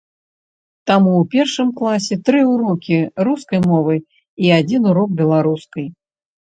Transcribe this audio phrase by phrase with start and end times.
[0.91, 2.99] Таму у першым класе тры ўрокі
[3.31, 3.95] рускай мовы,
[4.45, 5.85] і адзін урок беларускай.